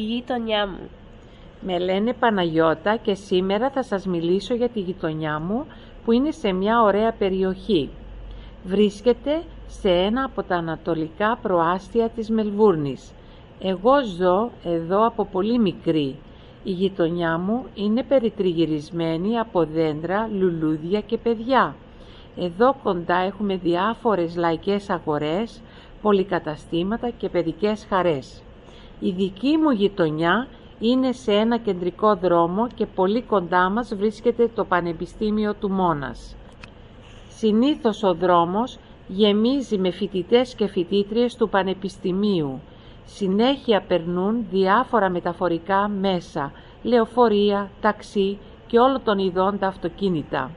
η 0.00 0.02
γειτονιά 0.02 0.66
μου. 0.66 0.88
Με 1.60 1.78
λένε 1.78 2.12
Παναγιώτα 2.12 2.96
και 2.96 3.14
σήμερα 3.14 3.70
θα 3.70 3.82
σας 3.82 4.06
μιλήσω 4.06 4.54
για 4.54 4.68
τη 4.68 4.80
γειτονιά 4.80 5.38
μου 5.38 5.66
που 6.04 6.12
είναι 6.12 6.30
σε 6.30 6.52
μια 6.52 6.82
ωραία 6.82 7.12
περιοχή. 7.12 7.88
Βρίσκεται 8.64 9.42
σε 9.66 9.90
ένα 9.90 10.24
από 10.24 10.42
τα 10.42 10.56
ανατολικά 10.56 11.38
προάστια 11.42 12.08
της 12.08 12.30
Μελβούρνης. 12.30 13.12
Εγώ 13.60 14.04
ζω 14.18 14.50
εδώ 14.64 15.06
από 15.06 15.24
πολύ 15.24 15.58
μικρή. 15.58 16.16
Η 16.64 16.70
γειτονιά 16.70 17.38
μου 17.38 17.64
είναι 17.74 18.02
περιτριγυρισμένη 18.02 19.38
από 19.38 19.64
δέντρα, 19.64 20.28
λουλούδια 20.32 21.00
και 21.00 21.18
παιδιά. 21.18 21.74
Εδώ 22.36 22.76
κοντά 22.82 23.16
έχουμε 23.16 23.56
διάφορες 23.56 24.36
λαϊκές 24.36 24.90
αγορές, 24.90 25.60
πολυκαταστήματα 26.02 27.10
και 27.10 27.28
παιδικές 27.28 27.86
χαρές. 27.88 28.42
Η 29.02 29.10
δική 29.10 29.56
μου 29.56 29.70
γειτονιά 29.70 30.46
είναι 30.80 31.12
σε 31.12 31.32
ένα 31.32 31.58
κεντρικό 31.58 32.16
δρόμο 32.16 32.68
και 32.74 32.86
πολύ 32.86 33.22
κοντά 33.22 33.70
μας 33.70 33.94
βρίσκεται 33.94 34.50
το 34.54 34.64
Πανεπιστήμιο 34.64 35.54
του 35.54 35.70
Μόνας. 35.70 36.36
Συνήθως 37.28 38.02
ο 38.02 38.14
δρόμος 38.14 38.78
γεμίζει 39.08 39.78
με 39.78 39.90
φοιτητές 39.90 40.54
και 40.54 40.66
φοιτήτριες 40.66 41.36
του 41.36 41.48
Πανεπιστημίου. 41.48 42.60
Συνέχεια 43.04 43.82
περνούν 43.88 44.46
διάφορα 44.50 45.10
μεταφορικά 45.10 45.88
μέσα, 45.88 46.52
λεωφορεία, 46.82 47.70
ταξί 47.80 48.38
και 48.66 48.78
όλο 48.78 49.00
των 49.00 49.18
ειδών 49.18 49.58
τα 49.58 49.66
αυτοκίνητα. 49.66 50.50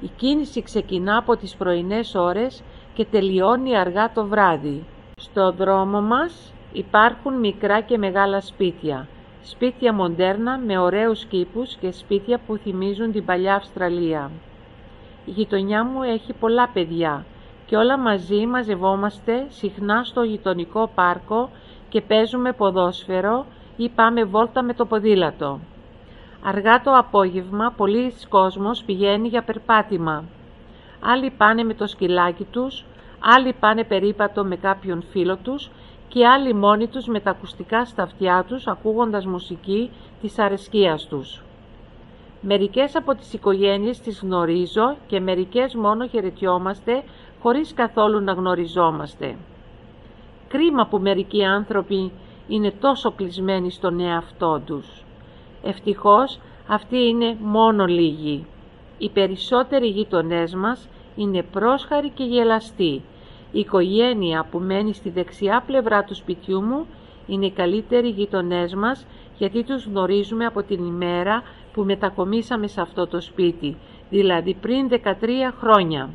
Η 0.00 0.10
κίνηση 0.16 0.62
ξεκινά 0.62 1.16
από 1.16 1.36
τις 1.36 1.56
πρωινές 1.56 2.14
ώρες 2.14 2.62
και 2.94 3.04
τελειώνει 3.04 3.76
αργά 3.76 4.12
το 4.12 4.26
βράδυ. 4.26 4.84
Στο 5.20 5.52
δρόμο 5.52 6.00
μας 6.00 6.52
υπάρχουν 6.72 7.34
μικρά 7.38 7.80
και 7.80 7.98
μεγάλα 7.98 8.40
σπίτια. 8.40 9.06
Σπίτια 9.42 9.92
μοντέρνα 9.92 10.58
με 10.58 10.78
ωραίους 10.78 11.24
κήπους 11.24 11.74
και 11.74 11.92
σπίτια 11.92 12.40
που 12.46 12.56
θυμίζουν 12.56 13.12
την 13.12 13.24
παλιά 13.24 13.54
Αυστραλία. 13.54 14.30
Η 15.24 15.30
γειτονιά 15.30 15.84
μου 15.84 16.02
έχει 16.02 16.32
πολλά 16.32 16.68
παιδιά 16.68 17.24
και 17.66 17.76
όλα 17.76 17.98
μαζί 17.98 18.46
μαζευόμαστε 18.46 19.46
συχνά 19.48 20.04
στο 20.04 20.22
γειτονικό 20.22 20.90
πάρκο 20.94 21.50
και 21.88 22.00
παίζουμε 22.00 22.52
ποδόσφαιρο 22.52 23.46
ή 23.76 23.88
πάμε 23.88 24.24
βόλτα 24.24 24.62
με 24.62 24.74
το 24.74 24.86
ποδήλατο. 24.86 25.60
Αργά 26.44 26.80
το 26.80 26.96
απόγευμα 26.96 27.72
πολλοί 27.76 28.14
κόσμος 28.28 28.82
πηγαίνει 28.82 29.28
για 29.28 29.42
περπάτημα. 29.42 30.24
Άλλοι 31.00 31.30
πάνε 31.30 31.62
με 31.64 31.74
το 31.74 31.86
σκυλάκι 31.86 32.44
τους, 32.44 32.84
άλλοι 33.18 33.52
πάνε 33.52 33.84
περίπατο 33.84 34.44
με 34.44 34.56
κάποιον 34.56 35.02
φίλο 35.10 35.36
τους 35.36 35.70
και 36.08 36.26
άλλοι 36.26 36.54
μόνοι 36.54 36.86
τους 36.86 37.06
με 37.06 37.20
τα 37.20 37.30
ακουστικά 37.30 37.84
στα 37.84 38.02
αυτιά 38.02 38.44
τους 38.48 38.66
ακούγοντας 38.66 39.26
μουσική 39.26 39.90
της 40.20 40.38
αρεσκίας 40.38 41.06
τους. 41.06 41.42
Μερικές 42.40 42.96
από 42.96 43.14
τις 43.14 43.32
οικογένειες 43.32 44.00
τις 44.00 44.20
γνωρίζω 44.20 44.96
και 45.06 45.20
μερικές 45.20 45.74
μόνο 45.74 46.06
χαιρετιόμαστε 46.06 47.02
χωρίς 47.42 47.74
καθόλου 47.74 48.20
να 48.20 48.32
γνωριζόμαστε. 48.32 49.36
Κρίμα 50.48 50.86
που 50.86 50.98
μερικοί 50.98 51.44
άνθρωποι 51.44 52.12
είναι 52.48 52.70
τόσο 52.70 53.12
κλεισμένοι 53.12 53.70
στον 53.70 54.00
εαυτό 54.00 54.62
τους. 54.66 55.04
Ευτυχώς 55.62 56.40
αυτοί 56.68 56.98
είναι 56.98 57.36
μόνο 57.40 57.84
λίγοι. 57.84 58.46
Οι 58.98 59.08
περισσότεροι 59.08 59.86
γείτονές 59.86 60.54
μας 60.54 60.88
είναι 61.16 61.42
πρόσχαροι 61.42 62.10
και 62.10 62.24
γελαστοί. 62.24 63.02
Η 63.52 63.58
οικογένεια 63.58 64.46
που 64.50 64.58
μένει 64.58 64.94
στη 64.94 65.10
δεξιά 65.10 65.62
πλευρά 65.66 66.04
του 66.04 66.14
σπιτιού 66.14 66.62
μου 66.62 66.86
είναι 67.26 67.46
οι 67.46 67.50
καλύτεροι 67.50 68.08
γείτονές 68.08 68.74
μας 68.74 69.06
γιατί 69.38 69.62
τους 69.64 69.84
γνωρίζουμε 69.84 70.44
από 70.44 70.62
την 70.62 70.84
ημέρα 70.84 71.42
που 71.72 71.82
μετακομίσαμε 71.82 72.66
σε 72.66 72.80
αυτό 72.80 73.06
το 73.06 73.20
σπίτι, 73.20 73.76
δηλαδή 74.10 74.54
πριν 74.54 74.88
13 74.90 74.94
χρόνια. 75.60 76.10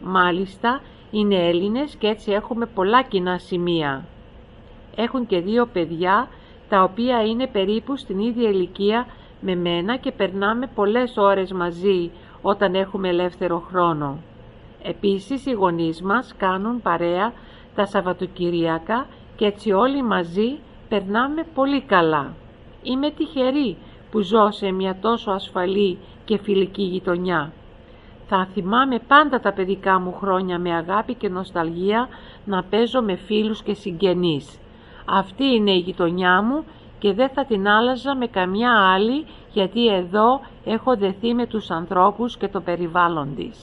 Μάλιστα, 0.00 0.80
είναι 1.10 1.48
Έλληνες 1.48 1.96
και 1.96 2.06
έτσι 2.06 2.32
έχουμε 2.32 2.66
πολλά 2.66 3.02
κοινά 3.02 3.38
σημεία. 3.38 4.04
Έχουν 4.96 5.26
και 5.26 5.40
δύο 5.40 5.66
παιδιά, 5.66 6.28
τα 6.68 6.82
οποία 6.82 7.22
είναι 7.22 7.46
περίπου 7.46 7.96
στην 7.96 8.18
ίδια 8.18 8.48
ηλικία 8.48 9.06
με 9.40 9.54
μένα 9.54 9.96
και 9.96 10.12
περνάμε 10.12 10.66
πολλές 10.74 11.16
ώρες 11.16 11.52
μαζί 11.52 12.10
όταν 12.42 12.74
έχουμε 12.74 13.08
ελεύθερο 13.08 13.58
χρόνο. 13.68 14.18
Επίσης 14.82 15.46
οι 15.46 15.52
γονείς 15.52 16.02
μας 16.02 16.34
κάνουν 16.36 16.82
παρέα 16.82 17.32
τα 17.74 17.86
Σαββατοκυριακά 17.86 19.06
και 19.36 19.44
έτσι 19.44 19.72
όλοι 19.72 20.02
μαζί 20.02 20.58
περνάμε 20.88 21.46
πολύ 21.54 21.80
καλά. 21.80 22.34
Είμαι 22.82 23.10
τυχερή 23.10 23.76
που 24.10 24.20
ζω 24.20 24.50
σε 24.50 24.70
μια 24.70 24.96
τόσο 25.00 25.30
ασφαλή 25.30 25.98
και 26.24 26.38
φιλική 26.38 26.82
γειτονιά. 26.82 27.52
Θα 28.28 28.48
θυμάμαι 28.52 28.98
πάντα 28.98 29.40
τα 29.40 29.52
παιδικά 29.52 30.00
μου 30.00 30.12
χρόνια 30.12 30.58
με 30.58 30.74
αγάπη 30.74 31.14
και 31.14 31.28
νοσταλγία 31.28 32.08
να 32.44 32.62
παίζω 32.62 33.02
με 33.02 33.14
φίλους 33.14 33.62
και 33.62 33.74
συγγενείς. 33.74 34.58
Αυτή 35.04 35.44
είναι 35.44 35.70
η 35.70 35.78
γειτονιά 35.78 36.42
μου 36.42 36.64
και 36.98 37.12
δεν 37.12 37.28
θα 37.28 37.44
την 37.44 37.68
άλλαζα 37.68 38.16
με 38.16 38.26
καμιά 38.26 38.72
άλλη 38.94 39.26
γιατί 39.52 39.88
εδώ 39.94 40.40
έχω 40.64 40.96
δεθεί 40.96 41.34
με 41.34 41.46
τους 41.46 41.70
ανθρώπους 41.70 42.36
και 42.36 42.48
το 42.48 42.60
περιβάλλον 42.60 43.34
της. 43.36 43.56